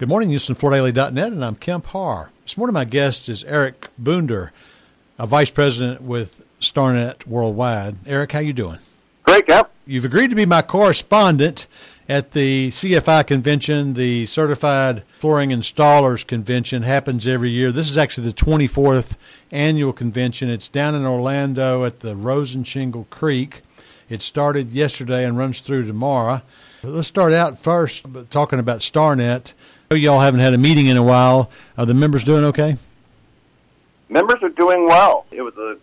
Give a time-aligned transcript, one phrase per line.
[0.00, 2.30] Good morning, HoustonFloorDaily.net, and I'm Kemp Harr.
[2.44, 4.50] This morning, my guest is Eric Bunder,
[5.18, 7.96] a vice president with StarNet Worldwide.
[8.06, 8.78] Eric, how you doing?
[9.24, 9.68] Great, Kemp.
[9.84, 11.66] You've agreed to be my correspondent
[12.08, 17.70] at the CFI convention, the Certified Flooring Installers Convention happens every year.
[17.70, 19.18] This is actually the 24th
[19.50, 20.48] annual convention.
[20.48, 23.60] It's down in Orlando at the Rosen Shingle Creek.
[24.08, 26.40] It started yesterday and runs through tomorrow.
[26.82, 29.52] Let's start out first talking about StarNet.
[29.92, 31.50] Y'all haven't had a meeting in a while.
[31.76, 32.76] Are the members doing okay?
[34.08, 35.26] Members are doing well.
[35.32, 35.78] It was a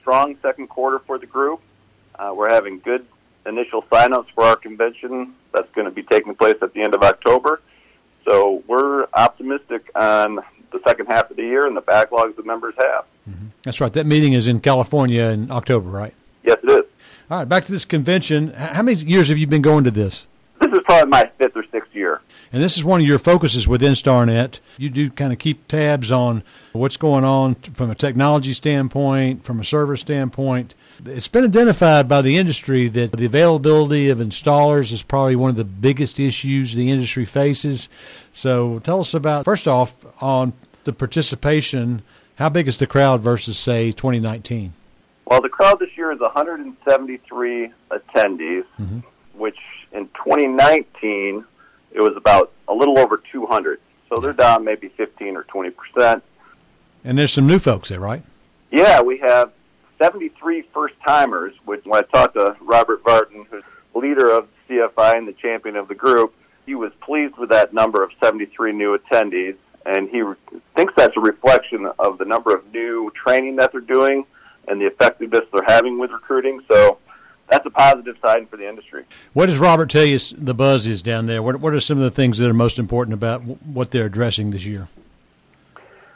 [0.00, 1.60] strong second quarter for the group.
[2.16, 3.04] Uh, we're having good
[3.46, 7.02] initial signups for our convention that's going to be taking place at the end of
[7.02, 7.60] October.
[8.28, 10.36] So we're optimistic on
[10.70, 13.06] the second half of the year and the backlogs the members have.
[13.28, 13.46] Mm-hmm.
[13.64, 13.92] That's right.
[13.92, 16.14] That meeting is in California in October, right?
[16.44, 16.84] Yes, it is.
[17.28, 18.52] All right, back to this convention.
[18.52, 20.26] How many years have you been going to this?
[20.70, 22.20] This is probably my fifth or sixth year.
[22.52, 24.60] And this is one of your focuses within StarNet.
[24.76, 29.60] You do kind of keep tabs on what's going on from a technology standpoint, from
[29.60, 30.74] a service standpoint.
[31.06, 35.56] It's been identified by the industry that the availability of installers is probably one of
[35.56, 37.88] the biggest issues the industry faces.
[38.32, 40.52] So tell us about, first off, on
[40.84, 42.02] the participation.
[42.36, 44.74] How big is the crowd versus, say, 2019?
[45.26, 49.00] Well, the crowd this year is 173 attendees, mm-hmm.
[49.38, 49.58] Which
[49.92, 51.44] in 2019
[51.92, 53.80] it was about a little over 200.
[54.08, 56.22] So they're down maybe 15 or 20 percent.
[57.04, 58.22] And there's some new folks there, right?
[58.70, 59.52] Yeah, we have
[60.02, 61.54] 73 first timers.
[61.64, 63.62] Which when I talked to Robert Varden, who's
[63.94, 66.34] leader of CFI and the champion of the group,
[66.66, 70.36] he was pleased with that number of 73 new attendees, and he re-
[70.76, 74.24] thinks that's a reflection of the number of new training that they're doing
[74.68, 76.60] and the effectiveness they're having with recruiting.
[76.70, 76.98] So
[77.50, 79.04] that's a positive sign for the industry.
[79.32, 81.42] What does Robert tell you the buzz is down there?
[81.42, 84.50] What, what are some of the things that are most important about what they're addressing
[84.50, 84.88] this year?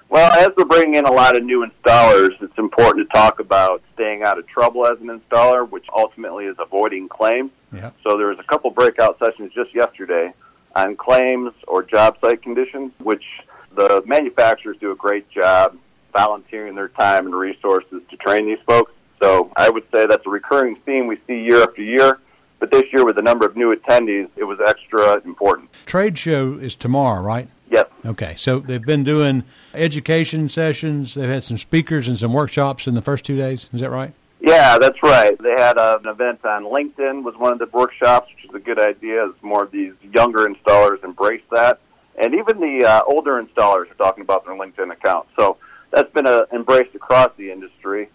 [0.08, 3.82] Well, as we're bringing in a lot of new installers, it's important to talk about
[3.94, 7.50] staying out of trouble as an installer, which ultimately is avoiding claims.
[7.72, 7.92] Yeah.
[8.04, 10.34] So there was a couple breakout sessions just yesterday
[10.76, 13.24] on claims or job site conditions, which
[13.74, 15.78] the manufacturers do a great job
[16.12, 18.92] volunteering their time and resources to train these folks.
[19.22, 22.18] So I would say that's a recurring theme we see year after year.
[22.58, 25.70] But this year, with the number of new attendees, it was extra important.
[25.84, 27.48] Trade show is tomorrow, right?
[27.70, 27.86] Yes.
[28.04, 29.44] Okay, so they've been doing
[29.74, 31.14] education sessions.
[31.14, 33.68] They've had some speakers and some workshops in the first two days.
[33.72, 34.12] Is that right?
[34.40, 35.36] Yeah, that's right.
[35.40, 38.60] They had uh, an event on LinkedIn was one of the workshops, which is a
[38.60, 41.80] good idea as more of these younger installers embrace that.
[42.16, 45.30] And even the uh, older installers are talking about their LinkedIn accounts.
[45.36, 45.56] So
[45.90, 48.08] that's been uh, embraced across the industry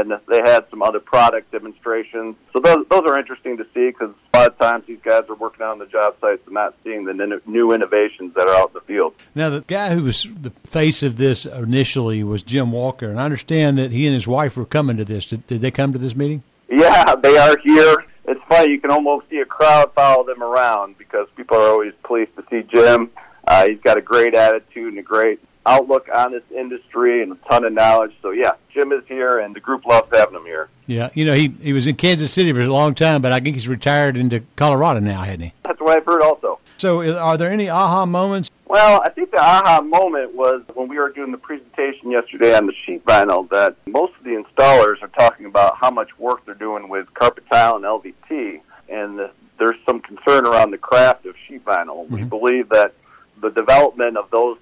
[0.00, 2.36] and they had some other product demonstrations.
[2.52, 5.34] So those those are interesting to see because a lot of times these guys are
[5.34, 8.74] working on the job sites and not seeing the new innovations that are out in
[8.74, 9.14] the field.
[9.34, 13.24] Now, the guy who was the face of this initially was Jim Walker, and I
[13.24, 15.26] understand that he and his wife were coming to this.
[15.26, 16.42] Did, did they come to this meeting?
[16.68, 18.04] Yeah, they are here.
[18.26, 21.94] It's funny; you can almost see a crowd follow them around because people are always
[22.04, 23.10] pleased to see Jim.
[23.46, 27.36] Uh, he's got a great attitude and a great outlook on this industry and a
[27.48, 28.12] ton of knowledge.
[28.22, 30.68] So yeah, Jim is here, and the group loves having him here.
[30.86, 33.40] Yeah, you know he he was in Kansas City for a long time, but I
[33.40, 35.52] think he's retired into Colorado now, hadn't he?
[35.64, 36.58] That's what I've heard also.
[36.78, 38.50] So, are there any aha moments?
[38.66, 42.66] Well, I think the aha moment was when we were doing the presentation yesterday on
[42.66, 46.54] the sheet vinyl that most of the installers are talking about how much work they're
[46.54, 51.34] doing with carpet tile and LVT, and the, there's some concern around the craft of
[51.46, 52.04] sheet vinyl.
[52.04, 52.14] Mm-hmm.
[52.14, 52.94] We believe that
[53.40, 54.56] the development of those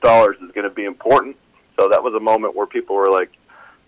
[0.00, 1.36] installers is going to be important.
[1.78, 3.30] So that was a moment where people were like,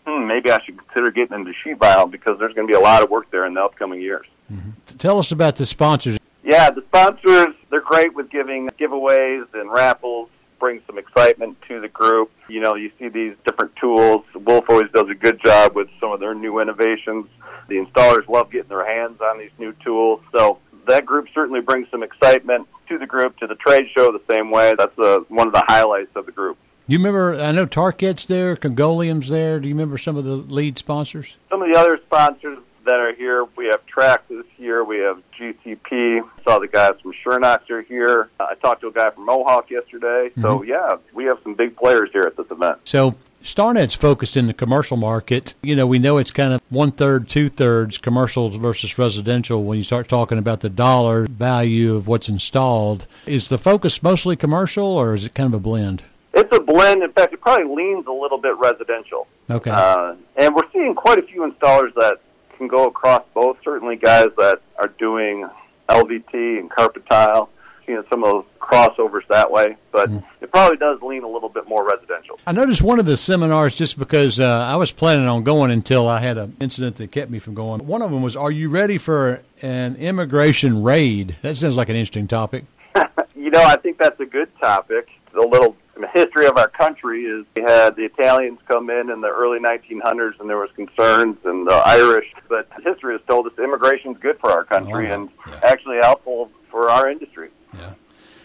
[0.06, 2.80] hmm, maybe I should consider getting into sheet vinyl because there's going to be a
[2.80, 4.26] lot of work there in the upcoming years.
[4.52, 4.96] Mm-hmm.
[4.98, 6.18] Tell us about the sponsors.
[6.42, 11.88] Yeah, the sponsors, they're great with giving giveaways and raffles, bring some excitement to the
[11.88, 12.30] group.
[12.48, 14.24] You know, you see these different tools.
[14.34, 17.26] Wolff always does a good job with some of their new innovations.
[17.68, 20.20] The installers love getting their hands on these new tools.
[20.32, 20.58] So
[20.90, 24.50] that group certainly brings some excitement to the group, to the trade show the same
[24.50, 24.74] way.
[24.76, 26.58] That's uh, one of the highlights of the group.
[26.86, 29.60] You remember, I know Tarkett's there, Congoleum's there.
[29.60, 31.36] Do you remember some of the lead sponsors?
[31.48, 35.22] Some of the other sponsors that are here, we have Track this year, we have
[35.38, 36.28] GCP.
[36.44, 38.30] Saw the guys from Schönox are here.
[38.40, 40.30] I talked to a guy from Mohawk yesterday.
[40.30, 40.42] Mm-hmm.
[40.42, 42.80] So, yeah, we have some big players here at this event.
[42.84, 45.54] So, StarNet's focused in the commercial market.
[45.62, 49.78] You know, we know it's kind of one third, two thirds commercial versus residential when
[49.78, 53.06] you start talking about the dollar value of what's installed.
[53.26, 56.02] Is the focus mostly commercial or is it kind of a blend?
[56.32, 57.02] It's a blend.
[57.02, 59.26] In fact, it probably leans a little bit residential.
[59.48, 59.70] Okay.
[59.70, 62.18] Uh, and we're seeing quite a few installers that
[62.56, 63.56] can go across both.
[63.64, 65.48] Certainly, guys that are doing
[65.88, 67.50] LVT and carpet tile
[67.90, 70.22] you know, some of those crossovers that way, but mm.
[70.50, 72.40] It probably does lean a little bit more residential.
[72.44, 76.08] I noticed one of the seminars just because uh, I was planning on going until
[76.08, 77.86] I had an incident that kept me from going.
[77.86, 81.94] One of them was, "Are you ready for an immigration raid?" That sounds like an
[81.94, 82.64] interesting topic.
[83.36, 85.08] you know, I think that's a good topic.
[85.32, 85.76] The little
[86.12, 90.40] history of our country is we had the Italians come in in the early 1900s
[90.40, 94.38] and there was concerns and the Irish, but history has told us immigration is good
[94.40, 95.60] for our country oh, and yeah.
[95.62, 97.50] actually helpful for our industry.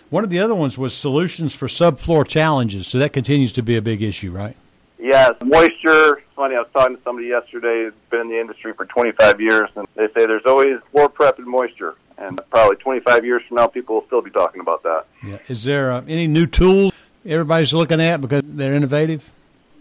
[0.10, 2.88] One of the other ones was solutions for subfloor challenges.
[2.88, 4.56] So that continues to be a big issue, right?
[5.00, 6.18] Yes, moisture.
[6.18, 9.42] It's funny, I was talking to somebody yesterday who's been in the industry for 25
[9.42, 11.96] years, and they say there's always floor prep and moisture.
[12.18, 15.06] And probably 25 years from now, people will still be talking about that.
[15.24, 15.38] Yeah.
[15.48, 16.94] Is there uh, any new tools
[17.26, 19.32] everybody's looking at because they're innovative?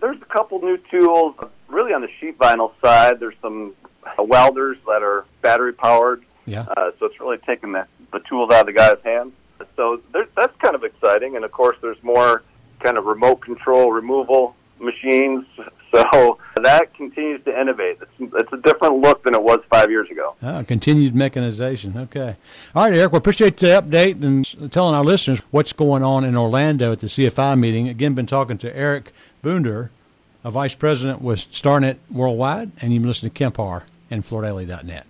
[0.00, 1.36] There's a couple new tools.
[1.68, 3.74] Really on the sheet vinyl side, there's some
[4.18, 6.24] welders that are battery powered.
[6.44, 6.66] Yeah.
[6.76, 9.32] Uh, so it's really taking the, the tools out of the guy's hands.
[9.76, 11.36] So there, that's kind of exciting.
[11.36, 12.42] And of course, there's more
[12.80, 15.46] kind of remote control removal machines.
[16.12, 17.98] So that continues to innovate.
[18.02, 20.34] It's, it's a different look than it was five years ago.
[20.42, 21.96] Ah, continued mechanization.
[21.96, 22.34] Okay.
[22.74, 23.12] All right, Eric.
[23.12, 27.06] Well, appreciate the update and telling our listeners what's going on in Orlando at the
[27.06, 27.88] CFI meeting.
[27.88, 29.92] Again, been talking to Eric Bunder,
[30.42, 35.06] a vice president with StarNet Worldwide, and you can listen to Kemp Harr and FloorDaily.net.